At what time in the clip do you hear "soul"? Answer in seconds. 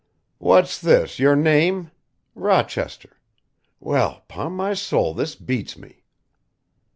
4.73-5.13